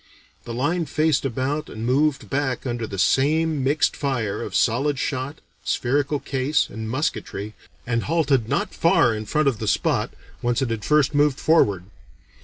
The 0.45 0.53
line 0.55 0.87
faced 0.87 1.25
about 1.25 1.69
and 1.69 1.85
moved 1.85 2.27
back 2.27 2.65
under 2.65 2.87
the 2.87 2.97
same 2.97 3.63
mixed 3.63 3.95
fire 3.95 4.41
of 4.41 4.55
solid 4.55 4.97
shot, 4.97 5.41
spherical 5.63 6.19
case, 6.19 6.67
and 6.71 6.89
musketry, 6.89 7.53
and 7.85 8.05
halted 8.05 8.49
not 8.49 8.73
far 8.73 9.13
in 9.13 9.25
front 9.27 9.47
of 9.47 9.59
the 9.59 9.67
spot 9.67 10.11
whence 10.41 10.59
it 10.59 10.71
had 10.71 10.83
first 10.83 11.13
moved 11.13 11.39
forward. 11.39 11.83